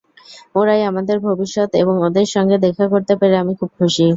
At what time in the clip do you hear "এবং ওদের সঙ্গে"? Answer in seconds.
1.81-2.57